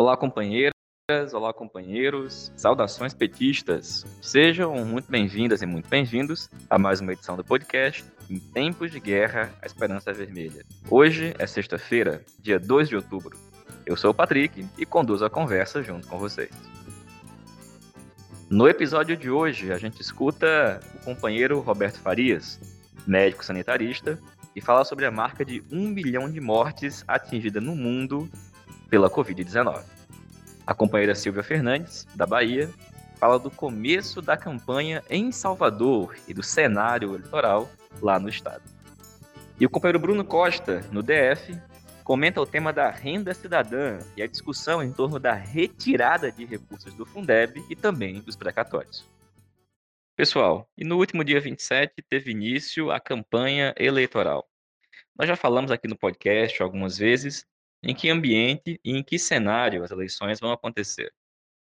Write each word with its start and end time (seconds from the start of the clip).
Olá, 0.00 0.16
companheiras, 0.16 0.72
olá, 1.34 1.52
companheiros, 1.52 2.50
saudações 2.56 3.12
petistas. 3.12 4.06
Sejam 4.22 4.74
muito 4.82 5.10
bem-vindas 5.10 5.60
e 5.60 5.66
muito 5.66 5.90
bem-vindos 5.90 6.48
a 6.70 6.78
mais 6.78 7.02
uma 7.02 7.12
edição 7.12 7.36
do 7.36 7.44
podcast 7.44 8.02
Em 8.30 8.38
Tempos 8.38 8.90
de 8.90 8.98
Guerra, 8.98 9.52
a 9.60 9.66
Esperança 9.66 10.10
Vermelha. 10.10 10.64
Hoje 10.88 11.34
é 11.38 11.46
sexta-feira, 11.46 12.24
dia 12.38 12.58
2 12.58 12.88
de 12.88 12.96
outubro. 12.96 13.38
Eu 13.84 13.94
sou 13.94 14.12
o 14.12 14.14
Patrick 14.14 14.66
e 14.78 14.86
conduzo 14.86 15.22
a 15.22 15.28
conversa 15.28 15.82
junto 15.82 16.08
com 16.08 16.18
vocês. 16.18 16.50
No 18.48 18.66
episódio 18.66 19.18
de 19.18 19.30
hoje, 19.30 19.70
a 19.70 19.76
gente 19.76 20.00
escuta 20.00 20.80
o 20.94 21.04
companheiro 21.04 21.60
Roberto 21.60 22.00
Farias, 22.00 22.58
médico 23.06 23.44
sanitarista, 23.44 24.18
e 24.56 24.62
fala 24.62 24.82
sobre 24.82 25.04
a 25.04 25.10
marca 25.10 25.44
de 25.44 25.62
um 25.70 25.88
milhão 25.88 26.30
de 26.30 26.40
mortes 26.40 27.04
atingida 27.06 27.60
no 27.60 27.76
mundo 27.76 28.30
pela 28.90 29.08
Covid-19. 29.08 29.84
A 30.66 30.74
companheira 30.74 31.14
Silvia 31.14 31.42
Fernandes, 31.42 32.06
da 32.14 32.26
Bahia, 32.26 32.68
fala 33.18 33.38
do 33.38 33.50
começo 33.50 34.20
da 34.20 34.36
campanha 34.36 35.02
em 35.08 35.30
Salvador 35.30 36.16
e 36.26 36.34
do 36.34 36.42
cenário 36.42 37.14
eleitoral 37.14 37.70
lá 38.02 38.18
no 38.18 38.28
estado. 38.28 38.62
E 39.58 39.64
o 39.64 39.70
companheiro 39.70 39.98
Bruno 39.98 40.24
Costa, 40.24 40.80
no 40.90 41.02
DF, 41.02 41.56
comenta 42.02 42.40
o 42.40 42.46
tema 42.46 42.72
da 42.72 42.90
renda 42.90 43.32
cidadã 43.32 43.98
e 44.16 44.22
a 44.22 44.26
discussão 44.26 44.82
em 44.82 44.92
torno 44.92 45.18
da 45.18 45.32
retirada 45.32 46.32
de 46.32 46.44
recursos 46.44 46.92
do 46.94 47.06
Fundeb 47.06 47.62
e 47.68 47.76
também 47.76 48.20
dos 48.20 48.36
precatórios. 48.36 49.04
Pessoal, 50.16 50.68
e 50.76 50.84
no 50.84 50.96
último 50.96 51.22
dia 51.22 51.40
27 51.40 51.94
teve 52.08 52.30
início 52.30 52.90
a 52.90 52.98
campanha 52.98 53.74
eleitoral. 53.78 54.48
Nós 55.16 55.28
já 55.28 55.36
falamos 55.36 55.70
aqui 55.70 55.86
no 55.86 55.96
podcast 55.96 56.62
algumas 56.62 56.98
vezes 56.98 57.46
em 57.82 57.94
que 57.94 58.10
ambiente 58.10 58.80
e 58.84 58.96
em 58.96 59.02
que 59.02 59.18
cenário 59.18 59.82
as 59.82 59.90
eleições 59.90 60.38
vão 60.40 60.52
acontecer. 60.52 61.12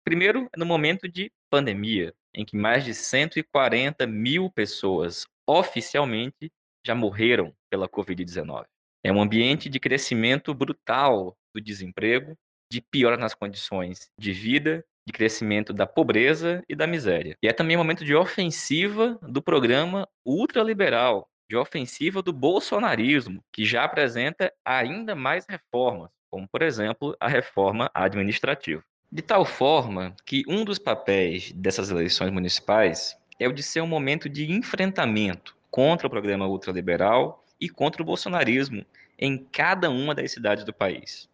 Primeiro, 0.05 0.49
no 0.57 0.65
momento 0.65 1.09
de 1.09 1.33
pandemia, 1.51 2.15
em 2.35 2.45
que 2.45 2.57
mais 2.57 2.85
de 2.85 2.95
140 2.95 4.07
mil 4.07 4.51
pessoas 4.51 5.27
oficialmente 5.47 6.53
já 6.87 6.95
morreram 6.95 7.53
pela 7.71 7.89
Covid-19. 7.89 8.65
É 9.05 9.13
um 9.13 9.21
ambiente 9.21 9.69
de 9.69 9.81
crescimento 9.81 10.55
brutal 10.55 11.37
do 11.55 11.61
desemprego, 11.61 12.37
de 12.71 12.81
piora 12.81 13.17
nas 13.17 13.35
condições 13.35 14.11
de 14.19 14.33
vida, 14.33 14.85
de 15.07 15.13
crescimento 15.13 15.73
da 15.73 15.87
pobreza 15.87 16.63
e 16.69 16.75
da 16.75 16.87
miséria. 16.87 17.37
E 17.43 17.47
é 17.47 17.53
também 17.53 17.77
um 17.77 17.81
momento 17.81 18.05
de 18.05 18.15
ofensiva 18.15 19.19
do 19.23 19.41
programa 19.41 20.09
ultraliberal, 20.25 21.29
de 21.49 21.57
ofensiva 21.57 22.23
do 22.23 22.33
bolsonarismo, 22.33 23.43
que 23.53 23.65
já 23.65 23.85
apresenta 23.85 24.53
ainda 24.65 25.15
mais 25.15 25.47
reformas, 25.49 26.11
como, 26.31 26.49
por 26.49 26.63
exemplo, 26.63 27.17
a 27.21 27.29
reforma 27.29 27.91
administrativa. 27.95 28.83
De 29.11 29.23
tal 29.23 29.45
forma 29.45 30.15
que 30.25 30.43
um 30.49 30.65
dos 30.65 30.79
papéis 30.79 31.53
dessas 31.53 31.91
eleições 31.91 32.33
municipais 32.33 33.17
é 33.39 33.49
o 33.49 33.53
de 33.53 33.63
ser 33.63 33.81
um 33.81 33.87
momento 33.87 34.29
de 34.29 34.51
enfrentamento 34.51 35.57
contra 35.71 36.07
o 36.07 36.11
programa 36.11 36.47
ultraliberal 36.47 37.45
e 37.61 37.69
contra 37.69 38.03
o 38.03 38.05
bolsonarismo 38.05 38.85
em 39.19 39.39
cada 39.39 39.89
uma 39.91 40.15
das 40.15 40.33
cidades 40.33 40.65
do 40.65 40.73
país. 40.73 41.29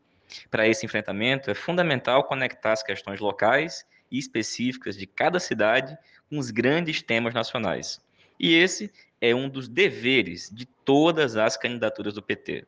Para 0.51 0.67
esse 0.67 0.85
enfrentamento, 0.85 1.51
é 1.51 1.55
fundamental 1.55 2.25
conectar 2.25 2.73
as 2.73 2.83
questões 2.83 3.21
locais 3.21 3.85
e 4.11 4.19
específicas 4.19 4.97
de 4.97 5.07
cada 5.07 5.41
cidade 5.41 5.97
com 6.29 6.39
os 6.39 6.51
grandes 6.51 7.03
temas 7.03 7.35
nacionais. 7.35 8.01
E 8.39 8.55
esse 8.55 8.93
é 9.23 9.33
um 9.33 9.49
dos 9.49 9.69
deveres 9.69 10.51
de 10.53 10.67
todas 10.67 11.37
as 11.37 11.57
candidaturas 11.57 12.15
do 12.15 12.21
PT. 12.21 12.67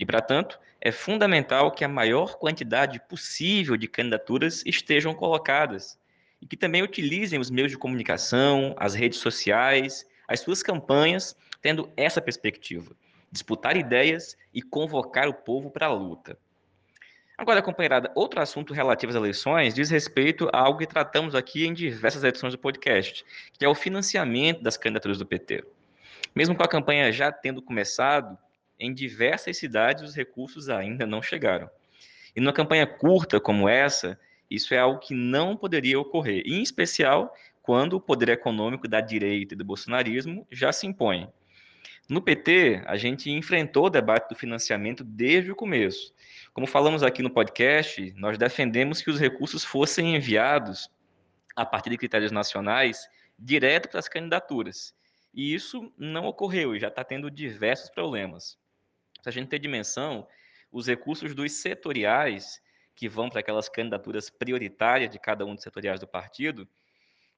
E, 0.00 0.06
para 0.06 0.22
tanto, 0.22 0.58
é 0.80 0.90
fundamental 0.90 1.70
que 1.70 1.84
a 1.84 1.88
maior 1.88 2.38
quantidade 2.38 2.98
possível 2.98 3.76
de 3.76 3.86
candidaturas 3.86 4.64
estejam 4.64 5.14
colocadas 5.14 5.98
e 6.40 6.46
que 6.46 6.56
também 6.56 6.82
utilizem 6.82 7.38
os 7.38 7.50
meios 7.50 7.70
de 7.70 7.76
comunicação, 7.76 8.74
as 8.78 8.94
redes 8.94 9.18
sociais, 9.18 10.06
as 10.26 10.40
suas 10.40 10.62
campanhas, 10.62 11.36
tendo 11.60 11.92
essa 11.94 12.22
perspectiva: 12.22 12.96
disputar 13.30 13.76
ideias 13.76 14.34
e 14.52 14.62
convocar 14.62 15.28
o 15.28 15.34
povo 15.34 15.70
para 15.70 15.86
a 15.86 15.92
luta. 15.92 16.38
Agora, 17.36 17.60
companheirada, 17.60 18.10
outro 18.14 18.40
assunto 18.40 18.72
relativo 18.72 19.10
às 19.10 19.16
eleições 19.16 19.74
diz 19.74 19.90
respeito 19.90 20.48
a 20.52 20.58
algo 20.58 20.78
que 20.78 20.86
tratamos 20.86 21.34
aqui 21.34 21.66
em 21.66 21.74
diversas 21.74 22.24
edições 22.24 22.54
do 22.54 22.58
podcast, 22.58 23.24
que 23.52 23.64
é 23.64 23.68
o 23.68 23.74
financiamento 23.74 24.62
das 24.62 24.78
candidaturas 24.78 25.18
do 25.18 25.26
PT. 25.26 25.62
Mesmo 26.34 26.54
com 26.54 26.62
a 26.62 26.68
campanha 26.68 27.12
já 27.12 27.30
tendo 27.30 27.62
começado, 27.62 28.38
em 28.78 28.92
diversas 28.92 29.56
cidades 29.56 30.02
os 30.02 30.14
recursos 30.14 30.68
ainda 30.68 31.06
não 31.06 31.22
chegaram. 31.22 31.70
E 32.34 32.40
numa 32.40 32.52
campanha 32.52 32.86
curta 32.86 33.38
como 33.38 33.68
essa, 33.68 34.18
isso 34.50 34.74
é 34.74 34.78
algo 34.78 34.98
que 34.98 35.14
não 35.14 35.56
poderia 35.56 36.00
ocorrer, 36.00 36.42
em 36.46 36.62
especial 36.62 37.34
quando 37.62 37.94
o 37.94 38.00
poder 38.00 38.30
econômico 38.30 38.88
da 38.88 39.00
direita 39.00 39.54
e 39.54 39.56
do 39.56 39.64
bolsonarismo 39.64 40.46
já 40.50 40.72
se 40.72 40.86
impõe. 40.86 41.28
No 42.08 42.20
PT, 42.20 42.82
a 42.86 42.96
gente 42.96 43.30
enfrentou 43.30 43.86
o 43.86 43.90
debate 43.90 44.28
do 44.28 44.34
financiamento 44.34 45.04
desde 45.04 45.52
o 45.52 45.56
começo. 45.56 46.12
Como 46.52 46.66
falamos 46.66 47.02
aqui 47.02 47.22
no 47.22 47.30
podcast, 47.30 48.12
nós 48.16 48.36
defendemos 48.36 49.00
que 49.00 49.10
os 49.10 49.20
recursos 49.20 49.64
fossem 49.64 50.16
enviados 50.16 50.90
a 51.54 51.64
partir 51.64 51.90
de 51.90 51.96
critérios 51.96 52.32
nacionais 52.32 53.08
direto 53.38 53.88
para 53.88 54.00
as 54.00 54.08
candidaturas. 54.08 54.94
E 55.32 55.54
isso 55.54 55.92
não 55.96 56.26
ocorreu 56.26 56.74
e 56.76 56.80
já 56.80 56.88
está 56.88 57.02
tendo 57.02 57.30
diversos 57.30 57.88
problemas. 57.90 58.58
Se 59.22 59.28
a 59.28 59.32
gente 59.32 59.48
ter 59.48 59.58
dimensão, 59.58 60.26
os 60.70 60.86
recursos 60.86 61.34
dos 61.34 61.52
setoriais, 61.52 62.60
que 62.94 63.08
vão 63.08 63.28
para 63.28 63.40
aquelas 63.40 63.68
candidaturas 63.68 64.28
prioritárias 64.28 65.10
de 65.10 65.18
cada 65.18 65.44
um 65.46 65.54
dos 65.54 65.64
setoriais 65.64 66.00
do 66.00 66.06
partido, 66.06 66.68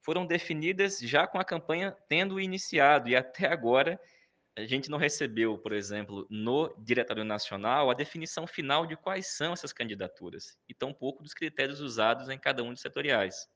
foram 0.00 0.26
definidas 0.26 0.98
já 0.98 1.26
com 1.26 1.38
a 1.38 1.44
campanha 1.44 1.96
tendo 2.08 2.40
iniciado, 2.40 3.08
e 3.08 3.16
até 3.16 3.46
agora 3.46 3.98
a 4.56 4.64
gente 4.66 4.88
não 4.88 4.98
recebeu, 4.98 5.58
por 5.58 5.72
exemplo, 5.72 6.26
no 6.30 6.72
Diretório 6.78 7.24
Nacional, 7.24 7.90
a 7.90 7.94
definição 7.94 8.46
final 8.46 8.86
de 8.86 8.96
quais 8.96 9.28
são 9.36 9.52
essas 9.52 9.72
candidaturas, 9.72 10.56
e 10.68 10.74
tampouco 10.74 11.22
dos 11.22 11.34
critérios 11.34 11.80
usados 11.80 12.28
em 12.28 12.38
cada 12.38 12.62
um 12.62 12.72
dos 12.72 12.80
setoriais. 12.80 13.48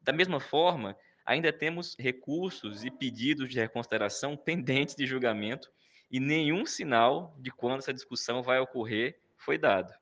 Da 0.00 0.12
mesma 0.12 0.38
forma, 0.38 0.96
ainda 1.30 1.52
temos 1.52 1.94
recursos 1.96 2.84
e 2.84 2.90
pedidos 2.90 3.48
de 3.48 3.60
reconsideração 3.60 4.34
pendentes 4.44 4.96
de 4.96 5.06
julgamento 5.06 5.70
e 6.10 6.18
nenhum 6.18 6.66
sinal 6.66 7.36
de 7.38 7.52
quando 7.52 7.78
essa 7.78 7.94
discussão 7.94 8.42
vai 8.42 8.58
ocorrer 8.58 9.16
foi 9.36 9.56
dado. 9.56 9.94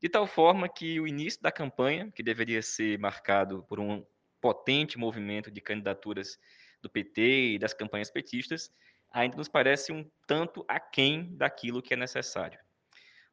De 0.00 0.08
tal 0.08 0.28
forma 0.28 0.68
que 0.68 1.00
o 1.00 1.08
início 1.08 1.42
da 1.42 1.50
campanha, 1.50 2.08
que 2.14 2.22
deveria 2.22 2.62
ser 2.62 2.96
marcado 3.00 3.64
por 3.68 3.80
um 3.80 4.06
potente 4.40 4.96
movimento 4.96 5.50
de 5.50 5.60
candidaturas 5.60 6.38
do 6.80 6.88
PT 6.88 7.54
e 7.54 7.58
das 7.58 7.74
campanhas 7.74 8.10
petistas, 8.10 8.70
ainda 9.10 9.36
nos 9.36 9.48
parece 9.48 9.90
um 9.90 10.08
tanto 10.24 10.64
aquém 10.68 11.36
daquilo 11.36 11.82
que 11.82 11.94
é 11.94 11.96
necessário. 11.96 12.60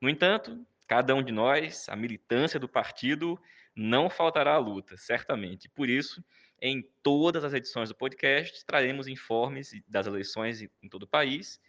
No 0.01 0.09
entanto, 0.09 0.65
cada 0.87 1.13
um 1.13 1.21
de 1.21 1.31
nós, 1.31 1.87
a 1.87 1.95
militância 1.95 2.59
do 2.59 2.67
partido, 2.67 3.39
não 3.75 4.09
faltará 4.09 4.55
à 4.55 4.57
luta, 4.57 4.97
certamente. 4.97 5.69
Por 5.69 5.87
isso, 5.87 6.23
em 6.61 6.87
todas 7.01 7.43
as 7.43 7.53
edições 7.53 7.89
do 7.89 7.95
podcast, 7.95 8.63
traremos 8.65 9.07
informes 9.07 9.71
das 9.87 10.05
eleições 10.05 10.61
em 10.61 10.89
todo 10.89 11.03
o 11.03 11.07
país. 11.07 11.59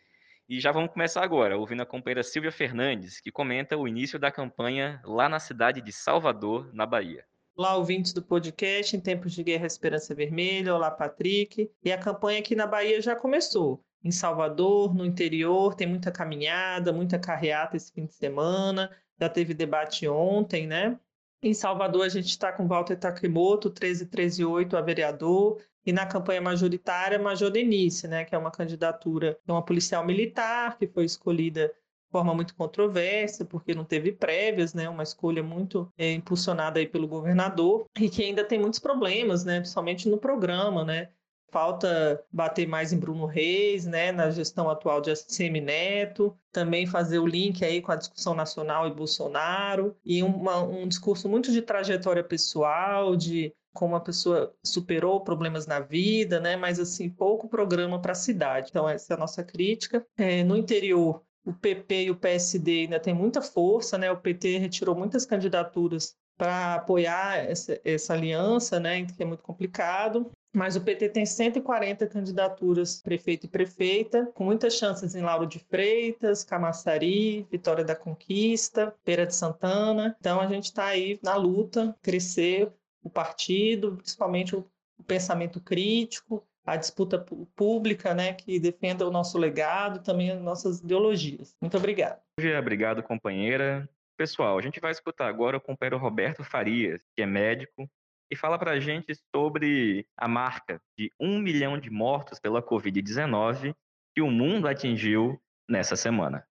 E 0.47 0.60
já 0.60 0.70
vamos 0.70 0.92
começar 0.92 1.25
agora, 1.25 1.56
ouvindo 1.56 1.80
a 1.80 1.86
companheira 1.86 2.22
Silvia 2.22 2.53
Fernandes, 2.53 3.19
que 3.20 3.32
comenta 3.32 3.76
o 3.76 3.88
início 3.88 4.19
da 4.19 4.31
campanha 4.31 5.00
lá 5.02 5.28
na 5.28 5.41
cidade 5.41 5.81
de 5.81 5.91
Salvador, 5.92 6.69
na 6.75 6.84
Bahia. 6.84 7.25
Olá, 7.56 7.75
ouvintes 7.76 8.12
do 8.12 8.22
podcast 8.22 8.94
Em 8.94 9.00
Tempos 9.00 9.32
de 9.32 9.42
Guerra 9.42 9.66
Esperança 9.66 10.14
Vermelha. 10.14 10.75
Olá, 10.75 10.91
Patrick. 10.91 11.70
E 11.82 11.91
a 11.91 11.97
campanha 11.97 12.41
aqui 12.41 12.54
na 12.54 12.66
Bahia 12.66 13.00
já 13.00 13.16
começou. 13.16 13.82
Em 14.04 14.10
Salvador, 14.10 14.94
no 14.94 15.06
interior, 15.06 15.75
tem 15.75 15.86
muita 15.86 16.10
caminhada, 16.10 16.92
muita 16.92 17.19
carreata 17.19 17.76
esse 17.76 17.93
fim 17.93 18.05
de 18.05 18.14
semana. 18.14 18.90
Já 19.19 19.28
teve 19.28 19.55
debate 19.55 20.08
ontem, 20.08 20.67
né? 20.67 20.99
Em 21.44 21.53
Salvador, 21.53 22.06
a 22.06 22.09
gente 22.09 22.29
está 22.29 22.53
com 22.53 22.69
Walter 22.69 22.97
Takimoto, 22.97 23.69
13138, 23.69 24.77
a 24.77 24.81
vereador, 24.81 25.61
e 25.85 25.93
na 25.93 26.06
campanha 26.06 26.41
majoritária, 26.41 27.19
Major 27.19 27.50
Denise, 27.50 28.06
né, 28.06 28.25
que 28.25 28.33
é 28.33 28.39
uma 28.39 28.53
candidatura 28.53 29.37
de 29.44 29.50
uma 29.50 29.65
policial 29.65 30.06
militar 30.06 30.79
que 30.79 30.87
foi 30.87 31.05
escolhida 31.05 31.67
de 31.67 32.12
forma 32.12 32.33
muito 32.33 32.55
controversa, 32.55 33.44
porque 33.44 33.75
não 33.75 33.85
teve 33.85 34.12
prévias, 34.12 34.73
né, 34.73 34.89
uma 34.89 35.03
escolha 35.03 35.43
muito 35.43 35.93
é, 35.99 36.12
impulsionada 36.12 36.79
aí 36.79 36.87
pelo 36.87 37.09
governador, 37.09 37.87
e 37.99 38.09
que 38.09 38.23
ainda 38.23 38.44
tem 38.44 38.61
muitos 38.61 38.79
problemas, 38.79 39.44
né, 39.44 39.59
principalmente 39.59 40.09
no 40.09 40.19
programa, 40.19 40.85
né, 40.85 41.11
Falta 41.52 42.25
bater 42.32 42.66
mais 42.66 42.93
em 42.93 42.99
Bruno 42.99 43.26
Reis, 43.26 43.84
né, 43.84 44.10
na 44.10 44.31
gestão 44.31 44.70
atual 44.70 45.02
de 45.02 45.10
ACM 45.10 45.60
Neto, 45.60 46.34
também 46.50 46.87
fazer 46.87 47.19
o 47.19 47.26
link 47.26 47.62
aí 47.62 47.82
com 47.82 47.93
a 47.93 47.96
discussão 47.96 48.34
nacional 48.34 48.88
e 48.88 48.94
Bolsonaro, 48.94 49.94
e 50.02 50.22
uma, 50.22 50.62
um 50.62 50.88
discurso 50.88 51.28
muito 51.28 51.52
de 51.52 51.60
trajetória 51.60 52.25
pessoal, 52.25 53.14
de 53.14 53.54
como 53.75 53.94
a 53.94 54.00
pessoa 54.00 54.54
superou 54.64 55.20
problemas 55.20 55.66
na 55.66 55.78
vida, 55.78 56.40
né, 56.40 56.56
mas 56.56 56.81
assim, 56.81 57.10
pouco 57.10 57.49
programa 57.49 58.00
para 58.00 58.12
a 58.12 58.16
cidade. 58.16 58.69
Então, 58.70 58.88
essa 58.88 59.12
é 59.12 59.16
a 59.16 59.20
nossa 59.20 59.44
crítica. 59.44 60.06
É, 60.16 60.43
no 60.43 60.56
interior, 60.56 61.22
o 61.44 61.52
PP 61.52 62.05
e 62.05 62.10
o 62.10 62.16
PSD 62.16 62.82
ainda 62.82 63.00
têm 63.00 63.14
muita 63.14 63.43
força, 63.43 63.98
né? 63.98 64.10
O 64.10 64.16
PT 64.16 64.58
retirou 64.58 64.94
muitas 64.94 65.26
candidaturas 65.26 66.16
para 66.43 66.75
apoiar 66.75 67.37
essa, 67.37 67.81
essa 67.85 68.15
aliança, 68.15 68.81
né, 68.81 69.06
que 69.06 69.23
é 69.23 69.25
muito 69.25 69.44
complicado. 69.44 70.29
Mas 70.53 70.75
o 70.75 70.81
PT 70.81 71.11
tem 71.11 71.25
140 71.25 72.05
candidaturas 72.09 73.00
prefeito 73.00 73.47
e 73.47 73.49
prefeita, 73.49 74.27
com 74.35 74.43
muitas 74.43 74.75
chances 74.75 75.15
em 75.15 75.23
Lauro 75.23 75.47
de 75.47 75.61
Freitas, 75.61 76.43
Camaçari, 76.43 77.47
Vitória 77.49 77.85
da 77.85 77.94
Conquista, 77.94 78.93
Feira 79.05 79.25
de 79.25 79.37
Santana. 79.37 80.17
Então 80.19 80.41
a 80.41 80.49
gente 80.49 80.65
está 80.65 80.87
aí 80.87 81.17
na 81.23 81.37
luta, 81.37 81.97
crescer 82.03 82.73
o 83.05 83.09
partido, 83.09 83.94
principalmente 83.99 84.56
o, 84.56 84.67
o 84.99 85.05
pensamento 85.05 85.61
crítico, 85.61 86.44
a 86.67 86.77
disputa 86.77 87.25
pública, 87.55 88.15
né, 88.15 88.33
que 88.33 88.59
defenda 88.59 89.06
o 89.06 89.12
nosso 89.12 89.39
legado, 89.39 90.03
também 90.03 90.33
as 90.33 90.43
nossas 90.43 90.81
ideologias. 90.81 91.55
Muito 91.61 91.77
obrigado. 91.77 92.21
Obrigado, 92.37 93.00
companheira. 93.00 93.89
Pessoal, 94.22 94.56
a 94.56 94.62
gente 94.62 94.78
vai 94.78 94.92
escutar 94.92 95.26
agora 95.26 95.56
o 95.56 95.60
companheiro 95.60 95.98
Roberto 95.98 96.44
Farias, 96.44 97.02
que 97.12 97.22
é 97.22 97.26
médico, 97.26 97.90
e 98.30 98.36
fala 98.36 98.56
para 98.56 98.70
a 98.70 98.78
gente 98.78 99.12
sobre 99.34 100.06
a 100.16 100.28
marca 100.28 100.80
de 100.96 101.10
um 101.19 101.40
milhão 101.40 101.76
de 101.76 101.90
mortos 101.90 102.38
pela 102.38 102.62
Covid-19 102.62 103.74
que 104.14 104.22
o 104.22 104.30
mundo 104.30 104.69
atingiu 104.69 105.42
nessa 105.69 105.96
semana. 105.96 106.46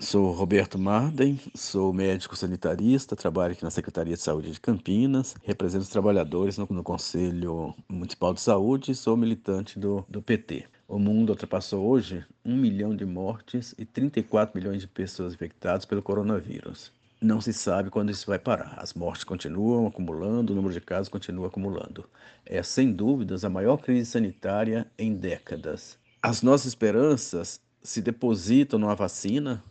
Sou 0.00 0.32
Roberto 0.32 0.78
Marden, 0.78 1.38
sou 1.54 1.92
médico 1.92 2.34
sanitarista, 2.34 3.14
trabalho 3.14 3.52
aqui 3.52 3.62
na 3.62 3.70
Secretaria 3.70 4.14
de 4.14 4.22
Saúde 4.22 4.50
de 4.50 4.58
Campinas, 4.58 5.34
represento 5.44 5.82
os 5.82 5.90
trabalhadores 5.90 6.56
no, 6.56 6.66
no 6.70 6.82
Conselho 6.82 7.74
Municipal 7.86 8.32
de 8.32 8.40
Saúde 8.40 8.92
e 8.92 8.94
sou 8.94 9.14
militante 9.14 9.78
do, 9.78 10.02
do 10.08 10.22
PT. 10.22 10.64
O 10.88 10.98
mundo 10.98 11.30
ultrapassou 11.30 11.86
hoje 11.86 12.24
um 12.42 12.56
milhão 12.56 12.96
de 12.96 13.04
mortes 13.04 13.74
e 13.76 13.84
34 13.84 14.58
milhões 14.58 14.80
de 14.80 14.88
pessoas 14.88 15.34
infectadas 15.34 15.84
pelo 15.84 16.02
coronavírus. 16.02 16.90
Não 17.20 17.38
se 17.38 17.52
sabe 17.52 17.90
quando 17.90 18.08
isso 18.08 18.26
vai 18.26 18.38
parar. 18.38 18.76
As 18.78 18.94
mortes 18.94 19.22
continuam 19.22 19.86
acumulando, 19.86 20.54
o 20.54 20.56
número 20.56 20.72
de 20.72 20.80
casos 20.80 21.10
continua 21.10 21.48
acumulando. 21.48 22.08
É, 22.46 22.62
sem 22.62 22.90
dúvidas, 22.90 23.44
a 23.44 23.50
maior 23.50 23.76
crise 23.76 24.10
sanitária 24.10 24.90
em 24.98 25.14
décadas. 25.14 25.98
As 26.22 26.40
nossas 26.40 26.68
esperanças 26.68 27.60
se 27.82 28.00
depositam 28.00 28.78
numa 28.78 28.94
vacina, 28.94 29.62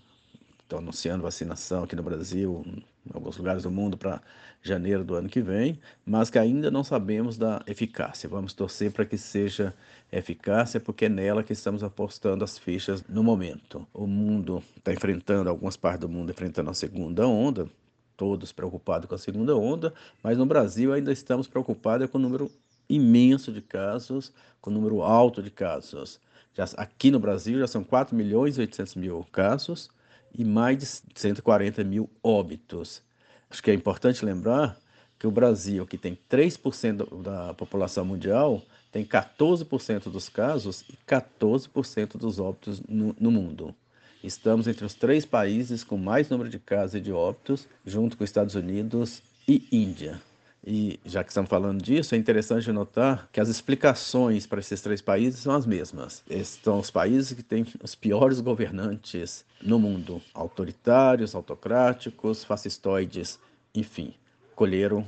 estão 0.69 0.77
anunciando 0.77 1.23
vacinação 1.23 1.83
aqui 1.83 1.95
no 1.95 2.03
Brasil, 2.03 2.63
em 2.67 2.83
alguns 3.11 3.35
lugares 3.37 3.63
do 3.63 3.71
mundo, 3.71 3.97
para 3.97 4.21
janeiro 4.61 5.03
do 5.03 5.15
ano 5.15 5.27
que 5.27 5.41
vem, 5.41 5.79
mas 6.05 6.29
que 6.29 6.37
ainda 6.37 6.69
não 6.69 6.83
sabemos 6.83 7.39
da 7.39 7.63
eficácia. 7.65 8.29
Vamos 8.29 8.53
torcer 8.53 8.91
para 8.91 9.03
que 9.03 9.17
seja 9.17 9.73
eficácia, 10.11 10.79
porque 10.79 11.05
é 11.05 11.09
nela 11.09 11.43
que 11.43 11.53
estamos 11.53 11.83
apostando 11.83 12.43
as 12.43 12.59
fichas 12.59 13.03
no 13.09 13.23
momento. 13.23 13.87
O 13.91 14.05
mundo 14.05 14.63
está 14.77 14.93
enfrentando, 14.93 15.49
algumas 15.49 15.75
partes 15.75 16.01
do 16.01 16.09
mundo 16.09 16.29
enfrentando 16.29 16.69
a 16.69 16.73
segunda 16.75 17.27
onda, 17.27 17.67
todos 18.15 18.51
preocupados 18.51 19.09
com 19.09 19.15
a 19.15 19.17
segunda 19.17 19.55
onda, 19.55 19.91
mas 20.21 20.37
no 20.37 20.45
Brasil 20.45 20.93
ainda 20.93 21.11
estamos 21.11 21.47
preocupados 21.47 22.07
com 22.11 22.19
o 22.19 22.21
número 22.21 22.51
imenso 22.87 23.51
de 23.51 23.61
casos, 23.61 24.31
com 24.61 24.69
o 24.69 24.73
número 24.73 25.01
alto 25.01 25.41
de 25.41 25.49
casos. 25.49 26.19
Já, 26.53 26.65
aqui 26.77 27.09
no 27.09 27.19
Brasil 27.19 27.57
já 27.57 27.65
são 27.65 27.83
4 27.83 28.15
milhões 28.15 28.57
e 28.57 28.61
800 28.61 28.95
mil 28.95 29.25
casos, 29.31 29.89
e 30.37 30.43
mais 30.43 30.77
de 30.77 30.85
140 30.85 31.83
mil 31.83 32.09
óbitos. 32.23 33.01
Acho 33.49 33.63
que 33.63 33.71
é 33.71 33.73
importante 33.73 34.23
lembrar 34.23 34.77
que 35.17 35.27
o 35.27 35.31
Brasil, 35.31 35.85
que 35.85 35.97
tem 35.97 36.17
3% 36.29 37.21
da 37.21 37.53
população 37.53 38.05
mundial, 38.05 38.63
tem 38.91 39.05
14% 39.05 40.09
dos 40.09 40.29
casos 40.29 40.83
e 40.89 40.97
14% 41.07 42.17
dos 42.17 42.39
óbitos 42.39 42.81
no, 42.87 43.15
no, 43.19 43.31
mundo. 43.31 43.75
Estamos 44.23 44.67
entre 44.67 44.85
os 44.85 44.93
três 44.93 45.25
países 45.25 45.83
com 45.83 45.97
mais 45.97 46.29
número 46.29 46.49
de 46.49 46.59
casos 46.59 46.95
e 46.95 47.01
de 47.01 47.11
óbitos, 47.11 47.67
junto 47.85 48.17
com 48.17 48.23
Estados 48.23 48.55
Unidos 48.55 49.21
e 49.47 49.67
Índia. 49.71 50.21
E 50.65 50.99
já 51.05 51.23
que 51.23 51.29
estamos 51.29 51.49
falando 51.49 51.81
disso, 51.81 52.13
é 52.13 52.17
interessante 52.17 52.71
notar 52.71 53.29
que 53.31 53.39
as 53.39 53.47
explicações 53.47 54.45
para 54.45 54.59
esses 54.59 54.81
três 54.81 55.01
países 55.01 55.39
são 55.39 55.53
as 55.53 55.65
mesmas. 55.65 56.21
Esses 56.29 56.59
são 56.61 56.79
os 56.79 56.91
países 56.91 57.33
que 57.33 57.41
têm 57.41 57.65
os 57.81 57.95
piores 57.95 58.41
governantes 58.41 59.45
no 59.61 59.79
mundo: 59.79 60.21
autoritários, 60.33 61.33
autocráticos, 61.33 62.43
fascistoides, 62.43 63.39
enfim, 63.73 64.13
colheram 64.53 65.07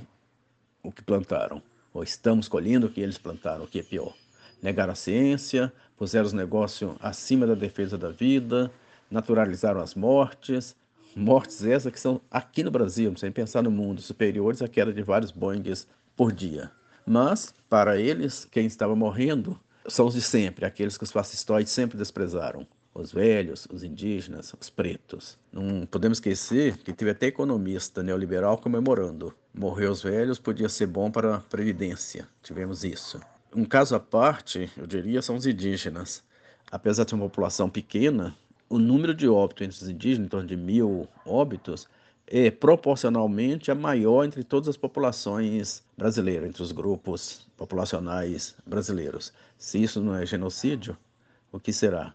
o 0.81 0.91
que 0.91 1.01
plantaram. 1.01 1.61
Ou 1.93 2.01
estamos 2.01 2.47
colhendo 2.47 2.87
o 2.87 2.89
que 2.89 3.01
eles 3.01 3.17
plantaram, 3.17 3.65
o 3.65 3.67
que 3.67 3.79
é 3.79 3.83
pior. 3.83 4.15
Negaram 4.61 4.93
a 4.93 4.95
ciência, 4.95 5.71
puseram 5.97 6.25
os 6.25 6.33
negócios 6.33 6.95
acima 7.01 7.45
da 7.45 7.55
defesa 7.55 7.97
da 7.97 8.09
vida, 8.09 8.71
naturalizaram 9.09 9.81
as 9.81 9.95
mortes, 9.95 10.75
mortes 11.15 11.63
essas 11.63 11.91
que 11.91 11.99
são 11.99 12.21
aqui 12.29 12.63
no 12.63 12.71
Brasil, 12.71 13.15
sem 13.17 13.31
pensar 13.31 13.61
no 13.61 13.71
mundo, 13.71 14.01
superiores 14.01 14.61
à 14.61 14.67
queda 14.67 14.93
de 14.93 15.01
vários 15.01 15.31
Boeings 15.31 15.87
por 16.15 16.31
dia. 16.31 16.71
Mas, 17.05 17.53
para 17.69 17.99
eles, 17.99 18.45
quem 18.45 18.65
estava 18.65 18.95
morrendo 18.95 19.59
são 19.87 20.07
os 20.07 20.13
de 20.13 20.21
sempre, 20.21 20.65
aqueles 20.65 20.97
que 20.97 21.03
os 21.03 21.11
fascistoides 21.11 21.71
sempre 21.71 21.97
desprezaram. 21.97 22.65
Os 22.93 23.13
velhos, 23.13 23.67
os 23.71 23.83
indígenas, 23.83 24.53
os 24.59 24.69
pretos. 24.69 25.37
Não 25.51 25.85
podemos 25.85 26.17
esquecer 26.17 26.77
que 26.77 26.91
teve 26.91 27.11
até 27.11 27.27
economista 27.27 28.03
neoliberal 28.03 28.57
comemorando. 28.57 29.33
Morrer 29.53 29.87
os 29.87 30.03
velhos 30.03 30.37
podia 30.37 30.67
ser 30.67 30.87
bom 30.87 31.09
para 31.09 31.35
a 31.35 31.39
Previdência. 31.39 32.27
Tivemos 32.43 32.83
isso. 32.83 33.19
Um 33.55 33.63
caso 33.63 33.95
à 33.95 33.99
parte, 33.99 34.69
eu 34.77 34.85
diria, 34.85 35.21
são 35.21 35.37
os 35.37 35.45
indígenas. 35.45 36.21
Apesar 36.69 37.05
de 37.05 37.15
uma 37.15 37.25
população 37.25 37.69
pequena, 37.69 38.35
o 38.71 38.79
número 38.79 39.13
de 39.13 39.27
óbitos 39.27 39.63
entre 39.67 39.83
os 39.83 39.89
indígenas, 39.89 40.27
em 40.27 40.29
torno 40.29 40.47
de 40.47 40.55
mil 40.55 41.05
óbitos, 41.25 41.89
é 42.25 42.49
proporcionalmente 42.49 43.69
a 43.69 43.75
maior 43.75 44.23
entre 44.23 44.45
todas 44.45 44.69
as 44.69 44.77
populações 44.77 45.83
brasileiras, 45.97 46.47
entre 46.47 46.63
os 46.63 46.71
grupos 46.71 47.45
populacionais 47.57 48.55
brasileiros. 48.65 49.33
Se 49.57 49.83
isso 49.83 49.99
não 50.01 50.15
é 50.15 50.25
genocídio, 50.25 50.97
o 51.51 51.59
que 51.59 51.73
será? 51.73 52.13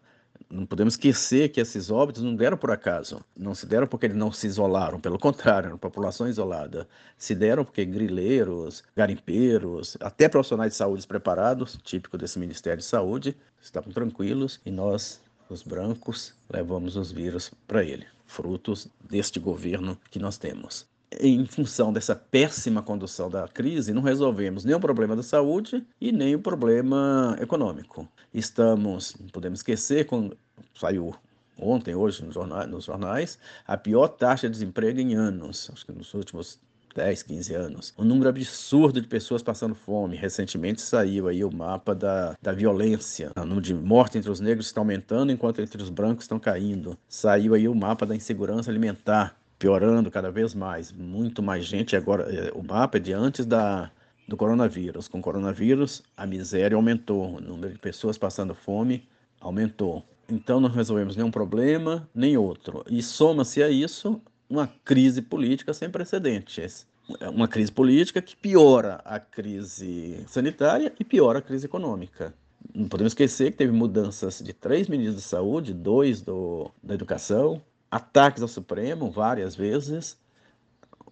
Não 0.49 0.65
podemos 0.65 0.95
esquecer 0.95 1.51
que 1.51 1.61
esses 1.61 1.91
óbitos 1.91 2.23
não 2.23 2.35
deram 2.35 2.57
por 2.57 2.71
acaso, 2.71 3.23
não 3.37 3.55
se 3.55 3.67
deram 3.67 3.87
porque 3.87 4.07
eles 4.07 4.17
não 4.17 4.33
se 4.33 4.47
isolaram, 4.47 4.99
pelo 4.99 5.19
contrário, 5.19 5.67
eram 5.67 5.79
população 5.79 6.27
isolada. 6.27 6.89
Se 7.19 7.35
deram 7.35 7.67
porque 7.67 7.85
grileiros, 7.85 8.83
garimpeiros, 8.95 9.99
até 10.01 10.27
profissionais 10.27 10.73
de 10.73 10.79
saúde 10.79 11.07
preparados, 11.07 11.79
típico 11.83 12.17
desse 12.17 12.39
Ministério 12.39 12.79
de 12.79 12.85
Saúde, 12.87 13.37
estavam 13.61 13.93
tranquilos 13.93 14.59
e 14.65 14.71
nós 14.71 15.21
os 15.49 15.63
brancos, 15.63 16.35
levamos 16.49 16.97
os 16.97 17.13
vírus 17.13 17.51
para 17.67 17.85
ele, 17.85 18.07
frutos 18.27 18.89
deste 19.09 19.39
governo 19.39 19.99
que 20.11 20.19
nós 20.19 20.39
temos. 20.39 20.87
Em 21.21 21.47
função 21.47 21.93
dessa 21.93 22.17
péssima 22.17 22.83
condução 22.83 23.31
da 23.31 23.47
crise, 23.47 23.93
não 23.93 24.03
resolvemos 24.03 24.65
nem 24.65 24.75
o 24.75 24.81
problema 24.81 25.15
da 25.15 25.23
saúde 25.23 25.87
e 26.01 26.11
nem 26.11 26.35
o 26.35 26.41
problema 26.41 27.37
econômico. 27.41 28.09
Estamos, 28.35 29.15
não 29.21 29.29
podemos 29.29 29.61
esquecer, 29.61 30.07
quando 30.07 30.37
saiu 30.75 31.15
ontem, 31.59 31.95
hoje, 31.95 32.25
nos 32.25 32.35
jornais, 32.35 32.69
nos 32.69 32.85
jornais, 32.85 33.39
a 33.67 33.77
pior 33.77 34.09
taxa 34.09 34.49
de 34.49 34.53
desemprego 34.53 35.01
em 35.01 35.15
anos, 35.15 35.71
acho 35.73 35.87
que 35.87 35.93
nos 35.93 36.13
últimos 36.13 36.59
10, 36.97 37.23
15 37.25 37.55
anos. 37.55 37.95
Um 37.99 38.05
número 38.05 38.31
absurdo 38.31 39.01
de 39.01 39.07
pessoas 39.07 39.43
passando 39.43 39.75
fome. 39.75 40.17
Recentemente 40.17 40.81
saiu 40.81 41.29
aí 41.29 41.45
o 41.45 41.55
mapa 41.55 41.95
da, 41.95 42.35
da 42.41 42.53
violência. 42.53 43.31
O 43.37 43.41
número 43.41 43.61
de 43.61 43.75
mortes 43.75 44.17
entre 44.17 44.31
os 44.31 44.41
negros 44.41 44.67
está 44.67 44.81
aumentando, 44.81 45.31
enquanto 45.31 45.61
entre 45.61 45.83
os 45.83 45.91
brancos 45.91 46.25
estão 46.25 46.41
caindo. 46.41 46.99
Saiu 47.07 47.53
aí 47.53 47.69
o 47.69 47.75
mapa 47.75 48.07
da 48.07 48.17
insegurança 48.17 48.71
alimentar, 48.71 49.37
piorando 49.59 50.11
cada 50.11 50.31
vez 50.31 50.55
mais. 50.55 50.91
Muito 50.91 51.43
mais 51.43 51.67
gente. 51.67 51.95
Agora, 51.95 52.25
é, 52.35 52.51
o 52.55 52.63
mapa 52.63 52.97
é 52.97 53.01
de 53.01 53.13
antes 53.13 53.45
da, 53.45 53.91
do 54.27 54.37
coronavírus. 54.37 55.07
Com 55.07 55.19
o 55.19 55.23
coronavírus, 55.23 56.03
a 56.17 56.27
miséria 56.27 56.77
aumentou. 56.77 57.37
O 57.37 57.41
número 57.43 57.75
de 57.75 57.79
pessoas 57.79 58.17
passando 58.17 58.55
fome 58.55 59.07
aumentou. 59.39 60.03
Então, 60.31 60.61
não 60.61 60.71
resolvemos 60.71 61.15
nenhum 61.15 61.31
problema, 61.31 62.09
nem 62.15 62.39
outro. 62.39 62.83
E 62.89 63.03
soma-se 63.03 63.63
a 63.63 63.69
isso 63.69 64.21
uma 64.49 64.67
crise 64.85 65.23
política 65.23 65.73
sem 65.75 65.91
precedentes. 65.91 66.87
É 67.21 67.29
uma 67.29 67.47
crise 67.47 67.71
política 67.71 68.21
que 68.21 68.35
piora 68.37 69.01
a 69.05 69.21
crise 69.21 70.25
sanitária 70.27 70.93
e 70.99 71.05
piora 71.05 71.39
a 71.39 71.43
crise 71.43 71.67
econômica. 71.67 72.35
Não 72.75 72.89
podemos 72.89 73.13
esquecer 73.13 73.53
que 73.53 73.59
teve 73.59 73.73
mudanças 73.73 74.41
de 74.41 74.53
três 74.53 74.89
ministros 74.89 75.23
de 75.23 75.29
saúde, 75.29 75.73
dois 75.73 76.21
do, 76.21 76.71
da 76.83 76.95
educação, 76.95 77.63
ataques 77.91 78.43
ao 78.43 78.49
Supremo 78.49 79.11
várias 79.11 79.55
vezes, 79.55 80.19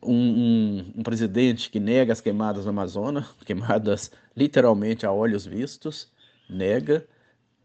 um, 0.02 0.12
um, 0.12 0.92
um, 0.96 1.02
presidente 1.02 1.70
que 1.70 1.80
nega 1.80 2.12
as 2.12 2.20
queimadas 2.20 2.64
no 2.64 2.70
Amazonas, 2.70 3.26
queimadas 3.46 4.10
literalmente 4.36 5.06
a 5.06 5.12
olhos 5.12 5.46
vistos, 5.46 6.10
nega. 6.48 7.06